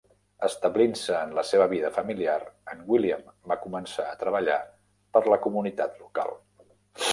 Establint-se 0.45 1.17
en 1.25 1.35
la 1.39 1.43
seva 1.49 1.67
vida 1.73 1.91
familiar, 1.97 2.37
en 2.73 2.81
William 2.95 3.23
va 3.53 3.59
començar 3.67 4.09
a 4.09 4.17
treballar 4.25 4.59
per 5.19 5.25
la 5.35 5.41
comunitat 5.47 6.05
local. 6.05 6.37